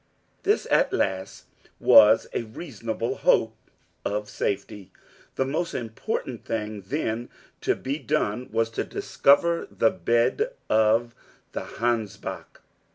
[0.41, 1.45] This, at last,
[1.79, 3.55] was a reasonable hope
[4.03, 4.91] of safety.
[5.35, 7.29] The most important thing, then,
[7.61, 11.13] to be done was to discover the bed of
[11.51, 12.63] the Hansbach.